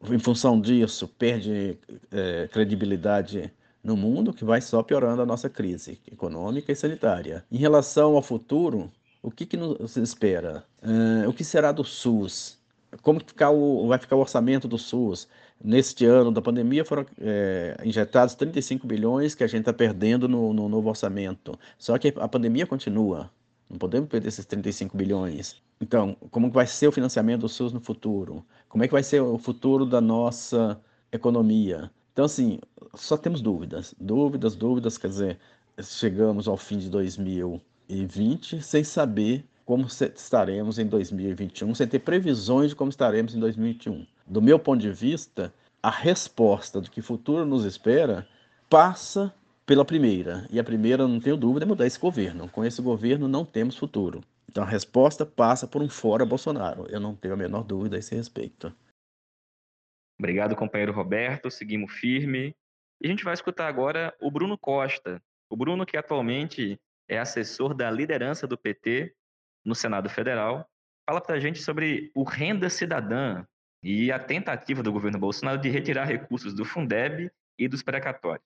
Em 0.10 0.20
função 0.20 0.62
disso, 0.62 1.08
perde 1.08 1.78
é, 2.12 2.48
credibilidade 2.48 3.52
no 3.84 3.96
mundo 3.96 4.34
que 4.34 4.44
vai 4.46 4.62
só 4.62 4.84
piorando 4.84 5.22
a 5.22 5.26
nossa 5.26 5.50
crise 5.50 6.00
econômica 6.12 6.72
e 6.72 6.76
sanitária. 6.76 7.46
Em 7.52 7.58
relação 7.58 8.16
ao 8.16 8.22
futuro, 8.22 8.92
o 9.22 9.32
que, 9.32 9.46
que 9.46 9.58
nos 9.58 9.98
espera? 9.98 10.64
Uh, 10.82 11.30
o 11.30 11.34
que 11.34 11.44
será 11.44 11.72
do 11.72 11.84
SUS? 11.84 12.58
Como 13.02 13.20
ficar 13.20 13.52
o, 13.52 13.88
vai 13.88 14.00
ficar 14.00 14.16
o 14.16 14.20
orçamento 14.20 14.68
do 14.68 14.78
SUS? 14.78 15.28
Neste 15.62 16.06
ano 16.06 16.32
da 16.32 16.42
pandemia 16.42 16.86
foram 16.86 17.06
é, 17.20 17.76
injetados 17.84 18.34
35 18.34 18.88
bilhões 18.88 19.36
que 19.36 19.44
a 19.44 19.48
gente 19.48 19.62
está 19.62 19.74
perdendo 19.74 20.28
no, 20.28 20.54
no 20.54 20.70
novo 20.70 20.90
orçamento. 20.90 21.60
Só 21.78 21.98
que 21.98 22.14
a 22.18 22.28
pandemia 22.28 22.66
continua. 22.66 23.30
Não 23.70 23.78
podemos 23.78 24.10
perder 24.10 24.30
esses 24.30 24.46
35 24.46 24.98
bilhões. 24.98 25.62
Então, 25.82 26.16
como 26.32 26.50
vai 26.50 26.66
ser 26.66 26.88
o 26.88 26.92
financiamento 26.92 27.42
do 27.42 27.50
SUS 27.50 27.74
no 27.74 27.80
futuro? 27.80 28.44
Como 28.68 28.84
é 28.84 28.88
que 28.88 28.94
vai 28.94 29.04
ser 29.04 29.22
o 29.22 29.38
futuro 29.38 29.86
da 29.86 30.02
nossa 30.02 30.80
economia? 31.12 31.92
Então, 32.20 32.26
assim, 32.26 32.60
só 32.96 33.16
temos 33.16 33.40
dúvidas. 33.40 33.96
Dúvidas, 33.98 34.54
dúvidas, 34.54 34.98
quer 34.98 35.08
dizer, 35.08 35.40
chegamos 35.82 36.50
ao 36.50 36.58
fim 36.58 36.78
de 36.78 36.90
2020 36.90 38.62
sem 38.62 38.84
saber 38.84 39.46
como 39.66 39.88
estaremos 39.88 40.78
em 40.78 40.86
2021, 40.86 41.74
sem 41.74 41.88
ter 41.88 42.00
previsões 42.00 42.72
de 42.72 42.76
como 42.76 42.90
estaremos 42.90 43.34
em 43.34 43.40
2021. 43.40 44.06
Do 44.28 44.42
meu 44.42 44.60
ponto 44.60 44.82
de 44.82 44.92
vista, 44.92 45.54
a 45.82 45.90
resposta 45.90 46.82
do 46.82 46.92
que 46.92 47.00
o 47.00 47.04
futuro 47.04 47.46
nos 47.46 47.64
espera 47.64 48.28
passa 48.70 49.34
pela 49.66 49.86
primeira. 49.86 50.46
E 50.52 50.60
a 50.60 50.64
primeira, 50.66 51.08
não 51.08 51.22
tenho 51.22 51.38
dúvida, 51.38 51.64
é 51.64 51.68
mudar 51.70 51.88
esse 51.88 51.98
governo. 51.98 52.50
Com 52.50 52.66
esse 52.66 52.82
governo 52.82 53.30
não 53.30 53.46
temos 53.46 53.78
futuro. 53.78 54.20
Então 54.52 54.62
a 54.62 54.68
resposta 54.68 55.26
passa 55.26 55.66
por 55.66 55.82
um 55.82 55.88
fora 55.88 56.26
Bolsonaro. 56.26 56.86
Eu 56.90 57.00
não 57.00 57.16
tenho 57.16 57.34
a 57.34 57.38
menor 57.38 57.64
dúvida 57.64 57.96
a 57.96 58.00
esse 58.00 58.14
respeito. 58.14 58.74
Obrigado, 60.20 60.56
companheiro 60.56 60.92
Roberto. 60.92 61.50
Seguimos 61.50 61.94
firme. 61.94 62.54
E 63.02 63.08
a 63.08 63.10
gente 63.10 63.24
vai 63.24 63.34
escutar 63.34 63.68
agora 63.68 64.14
o 64.20 64.30
Bruno 64.30 64.58
Costa. 64.58 65.24
O 65.50 65.56
Bruno, 65.56 65.86
que 65.86 65.96
atualmente 65.96 66.78
é 67.08 67.18
assessor 67.18 67.74
da 67.74 67.90
liderança 67.90 68.46
do 68.46 68.58
PT 68.58 69.16
no 69.66 69.74
Senado 69.74 70.10
Federal, 70.10 70.70
fala 71.10 71.22
para 71.22 71.36
a 71.36 71.40
gente 71.40 71.62
sobre 71.62 72.12
o 72.14 72.24
Renda 72.24 72.70
Cidadã 72.70 73.46
e 73.82 74.12
a 74.12 74.20
tentativa 74.20 74.84
do 74.84 74.92
governo 74.92 75.18
Bolsonaro 75.18 75.60
de 75.60 75.70
retirar 75.70 76.04
recursos 76.04 76.54
do 76.54 76.66
Fundeb 76.66 77.32
e 77.58 77.68
dos 77.68 77.82
precatórios. 77.82 78.46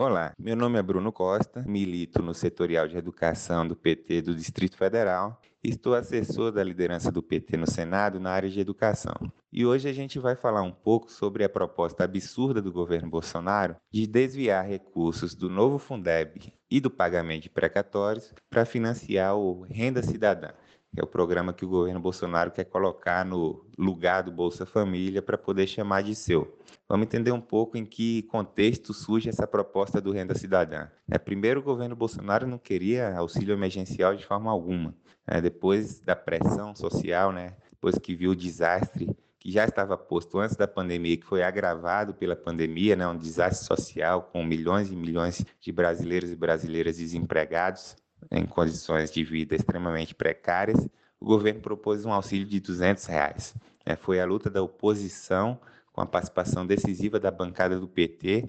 Olá, 0.00 0.32
meu 0.38 0.56
nome 0.56 0.78
é 0.78 0.82
Bruno 0.82 1.12
Costa, 1.12 1.62
milito 1.66 2.22
no 2.22 2.32
setorial 2.32 2.88
de 2.88 2.96
educação 2.96 3.68
do 3.68 3.76
PT 3.76 4.22
do 4.22 4.34
Distrito 4.34 4.74
Federal 4.78 5.38
estou 5.62 5.94
assessor 5.94 6.50
da 6.50 6.64
liderança 6.64 7.12
do 7.12 7.22
PT 7.22 7.56
no 7.58 7.70
Senado 7.70 8.18
na 8.18 8.30
área 8.30 8.48
de 8.48 8.58
educação. 8.58 9.14
E 9.52 9.66
hoje 9.66 9.88
a 9.88 9.92
gente 9.92 10.18
vai 10.18 10.34
falar 10.34 10.62
um 10.62 10.72
pouco 10.72 11.10
sobre 11.10 11.44
a 11.44 11.48
proposta 11.48 12.04
absurda 12.04 12.62
do 12.62 12.72
governo 12.72 13.10
Bolsonaro 13.10 13.76
de 13.90 14.06
desviar 14.06 14.66
recursos 14.66 15.34
do 15.34 15.50
novo 15.50 15.78
Fundeb 15.78 16.52
e 16.70 16.80
do 16.80 16.90
pagamento 16.90 17.42
de 17.42 17.50
precatórios 17.50 18.32
para 18.48 18.64
financiar 18.64 19.36
o 19.36 19.62
Renda 19.68 20.02
Cidadã 20.02 20.50
que 20.92 21.00
é 21.00 21.04
o 21.04 21.06
programa 21.06 21.52
que 21.52 21.64
o 21.64 21.68
governo 21.68 22.00
Bolsonaro 22.00 22.50
quer 22.50 22.64
colocar 22.64 23.24
no 23.24 23.64
lugar 23.78 24.22
do 24.22 24.32
Bolsa 24.32 24.66
Família 24.66 25.22
para 25.22 25.38
poder 25.38 25.66
chamar 25.66 26.02
de 26.02 26.14
seu. 26.14 26.58
Vamos 26.88 27.06
entender 27.06 27.30
um 27.30 27.40
pouco 27.40 27.78
em 27.78 27.84
que 27.84 28.22
contexto 28.24 28.92
surge 28.92 29.28
essa 29.28 29.46
proposta 29.46 30.00
do 30.00 30.10
Renda 30.10 30.34
Cidadã. 30.34 30.88
É, 31.08 31.18
primeiro, 31.18 31.60
o 31.60 31.62
governo 31.62 31.94
Bolsonaro 31.94 32.46
não 32.46 32.58
queria 32.58 33.16
auxílio 33.16 33.54
emergencial 33.54 34.16
de 34.16 34.26
forma 34.26 34.50
alguma. 34.50 34.94
É, 35.26 35.40
depois 35.40 36.00
da 36.00 36.16
pressão 36.16 36.74
social, 36.74 37.30
né, 37.30 37.54
depois 37.70 37.96
que 37.96 38.16
viu 38.16 38.32
o 38.32 38.36
desastre 38.36 39.16
que 39.38 39.50
já 39.50 39.64
estava 39.64 39.96
posto 39.96 40.38
antes 40.38 40.54
da 40.54 40.68
pandemia, 40.68 41.16
que 41.16 41.24
foi 41.24 41.42
agravado 41.42 42.12
pela 42.12 42.36
pandemia, 42.36 42.94
né, 42.94 43.08
um 43.08 43.16
desastre 43.16 43.66
social 43.66 44.28
com 44.30 44.44
milhões 44.44 44.90
e 44.90 44.96
milhões 44.96 45.42
de 45.58 45.72
brasileiros 45.72 46.30
e 46.30 46.36
brasileiras 46.36 46.98
desempregados, 46.98 47.96
em 48.30 48.46
condições 48.46 49.10
de 49.10 49.24
vida 49.24 49.54
extremamente 49.54 50.14
precárias, 50.14 50.88
o 51.20 51.24
governo 51.24 51.60
propôs 51.60 52.04
um 52.04 52.12
auxílio 52.12 52.46
de 52.46 52.60
200 52.60 53.04
reais. 53.06 53.54
É, 53.84 53.96
foi 53.96 54.20
a 54.20 54.26
luta 54.26 54.48
da 54.48 54.62
oposição, 54.62 55.60
com 55.92 56.00
a 56.00 56.06
participação 56.06 56.66
decisiva 56.66 57.18
da 57.18 57.30
bancada 57.30 57.78
do 57.78 57.88
PT, 57.88 58.48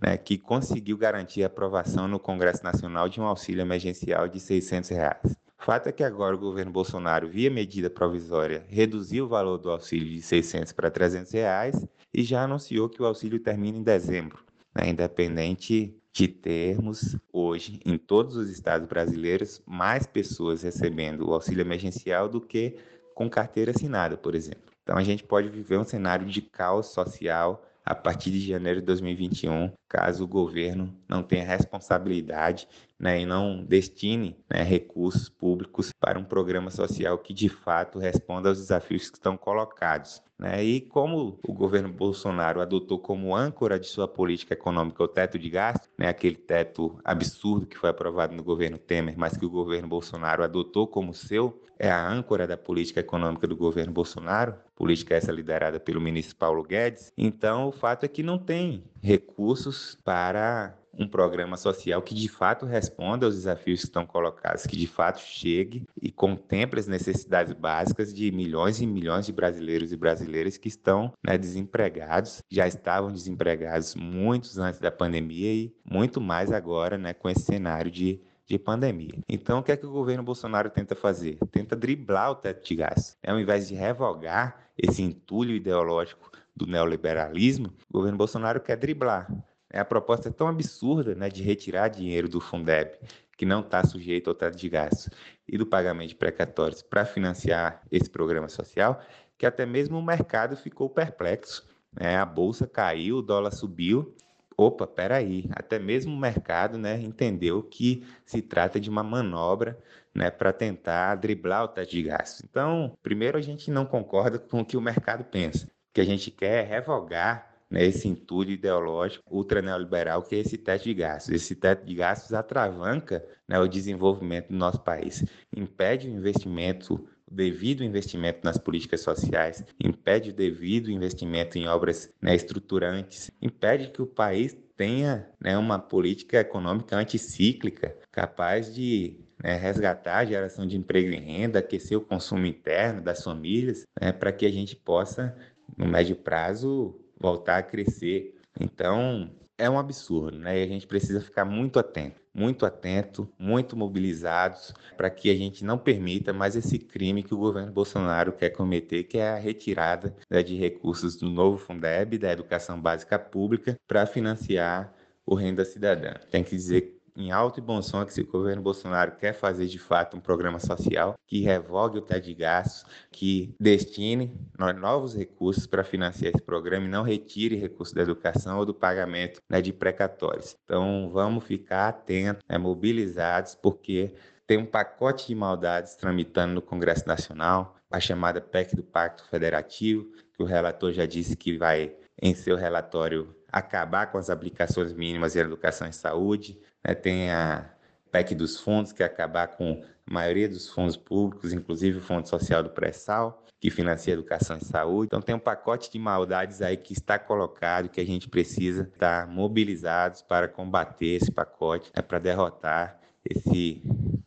né, 0.00 0.16
que 0.16 0.38
conseguiu 0.38 0.96
garantir 0.96 1.42
a 1.42 1.46
aprovação 1.46 2.08
no 2.08 2.18
Congresso 2.18 2.64
Nacional 2.64 3.08
de 3.08 3.20
um 3.20 3.24
auxílio 3.24 3.60
emergencial 3.60 4.28
de 4.28 4.40
600 4.40 4.90
reais. 4.90 5.36
Fato 5.58 5.88
é 5.88 5.92
que 5.92 6.02
agora 6.02 6.34
o 6.34 6.38
governo 6.38 6.72
Bolsonaro, 6.72 7.28
via 7.28 7.50
medida 7.50 7.90
provisória, 7.90 8.64
reduziu 8.68 9.26
o 9.26 9.28
valor 9.28 9.58
do 9.58 9.70
auxílio 9.70 10.08
de 10.08 10.22
600 10.22 10.72
para 10.72 10.90
300 10.90 11.30
reais 11.32 11.86
e 12.12 12.22
já 12.22 12.44
anunciou 12.44 12.88
que 12.88 13.02
o 13.02 13.04
auxílio 13.04 13.38
termina 13.38 13.76
em 13.76 13.82
dezembro, 13.82 14.42
né, 14.74 14.88
independente 14.88 15.94
de 16.12 16.26
termos 16.26 17.16
hoje 17.32 17.80
em 17.84 17.96
todos 17.96 18.36
os 18.36 18.50
estados 18.50 18.88
brasileiros 18.88 19.62
mais 19.66 20.06
pessoas 20.06 20.62
recebendo 20.62 21.28
o 21.28 21.34
auxílio 21.34 21.62
emergencial 21.62 22.28
do 22.28 22.40
que 22.40 22.76
com 23.14 23.28
carteira 23.28 23.70
assinada, 23.70 24.16
por 24.16 24.34
exemplo. 24.34 24.72
Então 24.82 24.96
a 24.96 25.04
gente 25.04 25.22
pode 25.22 25.48
viver 25.48 25.78
um 25.78 25.84
cenário 25.84 26.26
de 26.26 26.42
caos 26.42 26.86
social 26.86 27.64
a 27.90 27.94
partir 27.96 28.30
de 28.30 28.38
janeiro 28.38 28.78
de 28.78 28.86
2021, 28.86 29.72
caso 29.88 30.22
o 30.22 30.28
governo 30.28 30.96
não 31.08 31.24
tenha 31.24 31.44
responsabilidade 31.44 32.68
né, 32.96 33.20
e 33.20 33.26
não 33.26 33.64
destine 33.64 34.36
né, 34.48 34.62
recursos 34.62 35.28
públicos 35.28 35.92
para 35.98 36.16
um 36.16 36.22
programa 36.22 36.70
social 36.70 37.18
que 37.18 37.34
de 37.34 37.48
fato 37.48 37.98
responda 37.98 38.48
aos 38.48 38.58
desafios 38.58 39.10
que 39.10 39.16
estão 39.16 39.36
colocados. 39.36 40.22
Né? 40.38 40.62
E 40.62 40.80
como 40.80 41.36
o 41.42 41.52
governo 41.52 41.88
Bolsonaro 41.88 42.60
adotou 42.60 43.00
como 43.00 43.34
âncora 43.34 43.76
de 43.76 43.88
sua 43.88 44.06
política 44.06 44.54
econômica 44.54 45.02
o 45.02 45.08
teto 45.08 45.36
de 45.36 45.50
gasto, 45.50 45.88
né, 45.98 46.06
aquele 46.06 46.36
teto 46.36 46.96
absurdo 47.04 47.66
que 47.66 47.76
foi 47.76 47.90
aprovado 47.90 48.36
no 48.36 48.44
governo 48.44 48.78
Temer, 48.78 49.18
mas 49.18 49.36
que 49.36 49.44
o 49.44 49.50
governo 49.50 49.88
Bolsonaro 49.88 50.44
adotou 50.44 50.86
como 50.86 51.12
seu, 51.12 51.60
é 51.80 51.90
a 51.90 52.06
âncora 52.06 52.46
da 52.46 52.58
política 52.58 53.00
econômica 53.00 53.46
do 53.46 53.56
governo 53.56 53.90
Bolsonaro, 53.90 54.54
política 54.76 55.14
essa 55.14 55.32
liderada 55.32 55.80
pelo 55.80 55.98
ministro 55.98 56.36
Paulo 56.36 56.62
Guedes. 56.62 57.10
Então, 57.16 57.68
o 57.68 57.72
fato 57.72 58.04
é 58.04 58.08
que 58.08 58.22
não 58.22 58.38
tem 58.38 58.84
recursos 59.02 59.98
para 60.04 60.76
um 60.98 61.08
programa 61.08 61.56
social 61.56 62.02
que 62.02 62.14
de 62.14 62.28
fato 62.28 62.66
responda 62.66 63.24
aos 63.24 63.34
desafios 63.34 63.80
que 63.80 63.86
estão 63.86 64.04
colocados, 64.04 64.66
que 64.66 64.76
de 64.76 64.86
fato 64.86 65.20
chegue 65.20 65.86
e 66.02 66.10
contemple 66.10 66.78
as 66.78 66.86
necessidades 66.86 67.54
básicas 67.54 68.12
de 68.12 68.30
milhões 68.30 68.82
e 68.82 68.86
milhões 68.86 69.24
de 69.24 69.32
brasileiros 69.32 69.92
e 69.92 69.96
brasileiras 69.96 70.58
que 70.58 70.68
estão 70.68 71.14
né, 71.24 71.38
desempregados, 71.38 72.42
já 72.50 72.66
estavam 72.66 73.10
desempregados 73.10 73.94
muitos 73.94 74.58
antes 74.58 74.80
da 74.80 74.90
pandemia 74.90 75.52
e 75.52 75.74
muito 75.82 76.20
mais 76.20 76.52
agora 76.52 76.98
né, 76.98 77.14
com 77.14 77.30
esse 77.30 77.42
cenário 77.42 77.90
de 77.90 78.20
de 78.50 78.58
pandemia. 78.58 79.14
Então, 79.28 79.60
o 79.60 79.62
que 79.62 79.70
é 79.70 79.76
que 79.76 79.86
o 79.86 79.92
governo 79.92 80.24
Bolsonaro 80.24 80.68
tenta 80.68 80.96
fazer? 80.96 81.38
Tenta 81.52 81.76
driblar 81.76 82.32
o 82.32 82.34
teto 82.34 82.66
de 82.66 82.74
gás. 82.74 83.16
Ao 83.24 83.38
invés 83.38 83.68
de 83.68 83.74
revogar 83.74 84.66
esse 84.76 85.02
entulho 85.02 85.54
ideológico 85.54 86.32
do 86.54 86.66
neoliberalismo, 86.66 87.68
o 87.88 87.92
governo 87.92 88.18
Bolsonaro 88.18 88.60
quer 88.60 88.76
driblar. 88.76 89.32
É, 89.72 89.78
a 89.78 89.84
proposta 89.84 90.28
é 90.28 90.32
tão 90.32 90.48
absurda 90.48 91.14
né, 91.14 91.28
de 91.28 91.44
retirar 91.44 91.86
dinheiro 91.86 92.28
do 92.28 92.40
Fundeb, 92.40 92.98
que 93.38 93.46
não 93.46 93.60
está 93.60 93.84
sujeito 93.84 94.28
ao 94.28 94.34
teto 94.34 94.56
de 94.56 94.68
gastos, 94.68 95.08
e 95.48 95.56
do 95.56 95.64
pagamento 95.64 96.08
de 96.08 96.16
precatórios 96.16 96.82
para 96.82 97.04
financiar 97.04 97.80
esse 97.90 98.10
programa 98.10 98.48
social, 98.48 99.00
que 99.38 99.46
até 99.46 99.64
mesmo 99.64 99.96
o 99.96 100.02
mercado 100.02 100.56
ficou 100.56 100.90
perplexo. 100.90 101.64
Né? 101.92 102.16
A 102.16 102.26
bolsa 102.26 102.66
caiu, 102.66 103.18
o 103.18 103.22
dólar 103.22 103.52
subiu. 103.52 104.12
Opa, 104.60 104.86
peraí, 104.86 105.46
até 105.52 105.78
mesmo 105.78 106.12
o 106.14 106.18
mercado 106.18 106.76
né, 106.76 107.00
entendeu 107.00 107.62
que 107.62 108.04
se 108.26 108.42
trata 108.42 108.78
de 108.78 108.90
uma 108.90 109.02
manobra 109.02 109.82
né, 110.14 110.30
para 110.30 110.52
tentar 110.52 111.14
driblar 111.14 111.64
o 111.64 111.68
teto 111.68 111.90
de 111.90 112.02
gastos. 112.02 112.42
Então, 112.44 112.94
primeiro, 113.02 113.38
a 113.38 113.40
gente 113.40 113.70
não 113.70 113.86
concorda 113.86 114.38
com 114.38 114.60
o 114.60 114.64
que 114.64 114.76
o 114.76 114.80
mercado 114.82 115.24
pensa. 115.24 115.64
O 115.64 115.94
que 115.94 116.00
a 116.02 116.04
gente 116.04 116.30
quer 116.30 116.62
é 116.62 116.68
revogar 116.68 117.50
né, 117.70 117.86
esse 117.86 118.06
entulho 118.06 118.50
ideológico 118.50 119.34
ultra 119.34 119.62
neoliberal 119.62 120.22
que 120.22 120.34
é 120.34 120.40
esse 120.40 120.58
teto 120.58 120.84
de 120.84 120.92
gastos. 120.92 121.34
Esse 121.34 121.54
teto 121.54 121.86
de 121.86 121.94
gastos 121.94 122.34
atravanca 122.34 123.24
né, 123.48 123.58
o 123.58 123.66
desenvolvimento 123.66 124.48
do 124.48 124.56
nosso 124.56 124.80
país, 124.80 125.24
impede 125.56 126.06
o 126.06 126.12
investimento 126.12 127.08
devido 127.30 127.84
investimento 127.84 128.40
nas 128.42 128.58
políticas 128.58 129.02
sociais, 129.02 129.64
impede 129.82 130.30
o 130.30 130.34
devido 130.34 130.90
investimento 130.90 131.56
em 131.56 131.68
obras 131.68 132.12
né, 132.20 132.34
estruturantes, 132.34 133.30
impede 133.40 133.90
que 133.90 134.02
o 134.02 134.06
país 134.06 134.56
tenha 134.76 135.28
né, 135.40 135.56
uma 135.56 135.78
política 135.78 136.40
econômica 136.40 136.96
anticíclica, 136.96 137.96
capaz 138.10 138.74
de 138.74 139.20
né, 139.42 139.56
resgatar 139.56 140.18
a 140.18 140.24
geração 140.24 140.66
de 140.66 140.76
emprego 140.76 141.10
e 141.10 141.16
renda, 141.16 141.58
aquecer 141.58 141.96
o 141.96 142.00
consumo 142.00 142.46
interno 142.46 143.00
das 143.00 143.22
famílias, 143.22 143.84
né, 144.00 144.10
para 144.10 144.32
que 144.32 144.44
a 144.44 144.50
gente 144.50 144.74
possa, 144.74 145.36
no 145.76 145.86
médio 145.86 146.16
prazo, 146.16 146.98
voltar 147.18 147.58
a 147.58 147.62
crescer. 147.62 148.34
Então, 148.58 149.30
é 149.60 149.68
um 149.68 149.78
absurdo, 149.78 150.38
né? 150.38 150.58
E 150.58 150.62
a 150.62 150.66
gente 150.66 150.86
precisa 150.86 151.20
ficar 151.20 151.44
muito 151.44 151.78
atento, 151.78 152.20
muito 152.34 152.64
atento, 152.64 153.30
muito 153.38 153.76
mobilizados 153.76 154.72
para 154.96 155.10
que 155.10 155.30
a 155.30 155.36
gente 155.36 155.64
não 155.64 155.76
permita 155.78 156.32
mais 156.32 156.56
esse 156.56 156.78
crime 156.78 157.22
que 157.22 157.34
o 157.34 157.38
governo 157.38 157.70
Bolsonaro 157.70 158.32
quer 158.32 158.50
cometer, 158.50 159.04
que 159.04 159.18
é 159.18 159.28
a 159.28 159.36
retirada 159.36 160.16
né, 160.30 160.42
de 160.42 160.56
recursos 160.56 161.16
do 161.16 161.28
novo 161.28 161.58
Fundeb, 161.58 162.16
da 162.18 162.32
educação 162.32 162.80
básica 162.80 163.18
pública, 163.18 163.78
para 163.86 164.06
financiar 164.06 164.94
o 165.26 165.34
renda 165.34 165.64
cidadã. 165.64 166.14
Tem 166.30 166.42
que 166.42 166.56
dizer 166.56 166.99
em 167.20 167.30
alto 167.30 167.60
e 167.60 167.62
bom 167.62 167.82
som 167.82 168.04
que 168.04 168.12
se 168.12 168.22
o 168.22 168.26
governo 168.26 168.62
Bolsonaro 168.62 169.12
quer 169.12 169.32
fazer 169.32 169.66
de 169.66 169.78
fato 169.78 170.16
um 170.16 170.20
programa 170.20 170.58
social 170.58 171.14
que 171.26 171.42
revogue 171.42 171.98
o 171.98 172.00
teto 172.00 172.24
de 172.24 172.34
gastos, 172.34 172.84
que 173.10 173.54
destine 173.60 174.34
novos 174.78 175.14
recursos 175.14 175.66
para 175.66 175.84
financiar 175.84 176.32
esse 176.34 176.42
programa 176.42 176.86
e 176.86 176.90
não 176.90 177.02
retire 177.02 177.56
recursos 177.56 177.94
da 177.94 178.02
educação 178.02 178.58
ou 178.58 178.66
do 178.66 178.74
pagamento 178.74 179.40
né, 179.48 179.60
de 179.60 179.72
precatórios. 179.72 180.56
Então 180.64 181.10
vamos 181.12 181.44
ficar 181.44 181.88
atentos, 181.88 182.42
né, 182.48 182.56
mobilizados, 182.58 183.54
porque 183.54 184.14
tem 184.46 184.58
um 184.58 184.66
pacote 184.66 185.28
de 185.28 185.34
maldades 185.34 185.94
tramitando 185.94 186.54
no 186.54 186.62
Congresso 186.62 187.06
Nacional, 187.06 187.76
a 187.90 188.00
chamada 188.00 188.40
PEC 188.40 188.74
do 188.74 188.82
Pacto 188.82 189.24
Federativo, 189.28 190.10
que 190.32 190.42
o 190.42 190.46
relator 190.46 190.92
já 190.92 191.06
disse 191.06 191.36
que 191.36 191.56
vai, 191.56 191.94
em 192.20 192.34
seu 192.34 192.56
relatório, 192.56 193.34
acabar 193.52 194.10
com 194.10 194.18
as 194.18 194.30
aplicações 194.30 194.92
mínimas 194.92 195.36
em 195.36 195.40
educação 195.40 195.88
e 195.88 195.92
saúde. 195.92 196.58
Né? 196.86 196.94
Tem 196.94 197.30
a 197.30 197.70
PEC 198.10 198.34
dos 198.34 198.60
fundos, 198.60 198.92
que 198.92 199.02
é 199.02 199.06
acabar 199.06 199.48
com 199.48 199.82
a 200.06 200.12
maioria 200.12 200.48
dos 200.48 200.68
fundos 200.68 200.96
públicos, 200.96 201.52
inclusive 201.52 201.98
o 201.98 202.02
Fundo 202.02 202.28
Social 202.28 202.62
do 202.62 202.70
Pré-Sal, 202.70 203.44
que 203.60 203.70
financia 203.70 204.14
educação 204.14 204.56
e 204.56 204.64
saúde. 204.64 205.06
Então 205.06 205.20
tem 205.20 205.34
um 205.34 205.40
pacote 205.40 205.90
de 205.90 205.98
maldades 205.98 206.62
aí 206.62 206.76
que 206.76 206.92
está 206.92 207.18
colocado, 207.18 207.88
que 207.88 208.00
a 208.00 208.06
gente 208.06 208.28
precisa 208.28 208.82
estar 208.82 209.28
mobilizados 209.28 210.22
para 210.22 210.48
combater 210.48 211.06
esse 211.06 211.30
pacote, 211.30 211.92
né? 211.94 212.02
para 212.02 212.18
derrotar 212.18 212.98
esse 213.24 213.82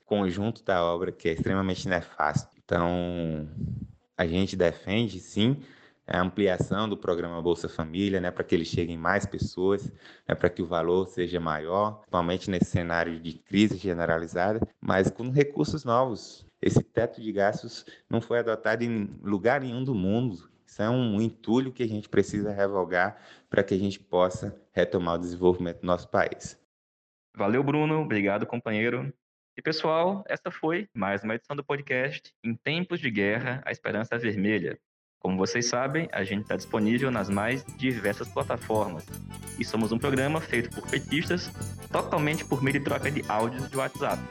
conjunto 0.05 0.63
da 0.63 0.83
obra 0.83 1.11
que 1.11 1.27
é 1.27 1.33
extremamente 1.33 1.87
nefasto. 1.89 2.55
Então, 2.63 3.49
a 4.15 4.25
gente 4.27 4.55
defende, 4.55 5.19
sim, 5.19 5.57
a 6.07 6.21
ampliação 6.21 6.87
do 6.87 6.97
programa 6.97 7.41
Bolsa 7.41 7.69
Família, 7.69 8.19
né, 8.19 8.29
para 8.29 8.43
que 8.43 8.53
ele 8.53 8.65
chegue 8.65 8.91
em 8.93 8.97
mais 8.97 9.25
pessoas, 9.25 9.91
né, 10.27 10.35
para 10.35 10.49
que 10.49 10.61
o 10.61 10.65
valor 10.65 11.07
seja 11.07 11.39
maior, 11.39 11.99
principalmente 11.99 12.49
nesse 12.49 12.65
cenário 12.65 13.19
de 13.19 13.33
crise 13.33 13.77
generalizada, 13.77 14.59
mas 14.81 15.09
com 15.09 15.29
recursos 15.29 15.83
novos. 15.85 16.45
Esse 16.61 16.83
teto 16.83 17.21
de 17.21 17.31
gastos 17.31 17.85
não 18.09 18.21
foi 18.21 18.39
adotado 18.39 18.83
em 18.83 19.19
lugar 19.21 19.61
nenhum 19.61 19.83
do 19.83 19.93
mundo. 19.93 20.49
Isso 20.65 20.81
é 20.81 20.89
um 20.89 21.21
entulho 21.21 21.71
que 21.71 21.83
a 21.83 21.87
gente 21.87 22.07
precisa 22.07 22.51
revogar 22.51 23.21
para 23.49 23.63
que 23.63 23.73
a 23.73 23.77
gente 23.77 23.99
possa 23.99 24.55
retomar 24.71 25.15
o 25.15 25.19
desenvolvimento 25.19 25.81
do 25.81 25.87
nosso 25.87 26.07
país. 26.09 26.59
Valeu, 27.35 27.63
Bruno. 27.63 27.99
Obrigado, 27.99 28.45
companheiro. 28.45 29.13
E 29.57 29.61
pessoal, 29.61 30.23
essa 30.27 30.49
foi 30.49 30.87
mais 30.95 31.23
uma 31.23 31.35
edição 31.35 31.55
do 31.55 31.63
podcast 31.63 32.33
Em 32.43 32.55
Tempos 32.55 32.99
de 32.99 33.11
Guerra, 33.11 33.61
a 33.65 33.71
Esperança 33.71 34.17
Vermelha. 34.17 34.79
Como 35.23 35.37
vocês 35.37 35.67
sabem, 35.67 36.09
a 36.11 36.21
gente 36.25 36.41
está 36.41 36.57
disponível 36.57 37.09
nas 37.09 37.29
mais 37.29 37.65
diversas 37.77 38.27
plataformas. 38.27 39.05
E 39.57 39.63
somos 39.63 39.93
um 39.93 39.97
programa 39.97 40.41
feito 40.41 40.69
por 40.69 40.85
petistas, 40.85 41.49
totalmente 41.89 42.43
por 42.43 42.61
meio 42.61 42.77
de 42.77 42.83
troca 42.83 43.09
de 43.09 43.23
áudios 43.29 43.69
de 43.71 43.77
WhatsApp. 43.77 44.21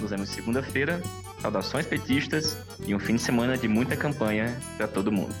Nos 0.00 0.12
vemos 0.12 0.28
segunda-feira, 0.28 1.02
saudações 1.40 1.86
petistas 1.86 2.56
e 2.86 2.94
um 2.94 3.00
fim 3.00 3.16
de 3.16 3.22
semana 3.22 3.58
de 3.58 3.66
muita 3.66 3.96
campanha 3.96 4.56
para 4.76 4.86
todo 4.86 5.10
mundo. 5.10 5.34